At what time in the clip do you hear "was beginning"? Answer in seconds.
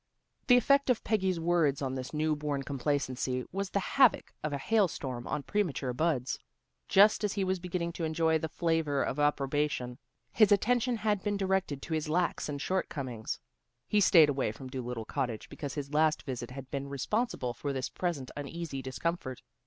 7.43-7.91